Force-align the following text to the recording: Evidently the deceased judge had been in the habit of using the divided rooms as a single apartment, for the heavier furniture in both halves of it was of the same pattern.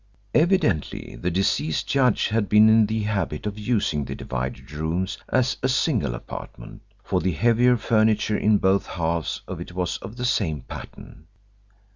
Evidently 0.33 1.15
the 1.15 1.29
deceased 1.29 1.87
judge 1.87 2.29
had 2.29 2.49
been 2.49 2.67
in 2.67 2.87
the 2.87 3.03
habit 3.03 3.45
of 3.45 3.59
using 3.59 4.03
the 4.03 4.15
divided 4.15 4.71
rooms 4.71 5.19
as 5.29 5.57
a 5.61 5.69
single 5.69 6.15
apartment, 6.15 6.81
for 7.03 7.21
the 7.21 7.33
heavier 7.33 7.77
furniture 7.77 8.35
in 8.35 8.57
both 8.57 8.87
halves 8.87 9.43
of 9.47 9.61
it 9.61 9.73
was 9.73 9.97
of 9.97 10.15
the 10.15 10.25
same 10.25 10.61
pattern. 10.61 11.27